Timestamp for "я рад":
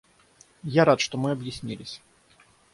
0.63-0.99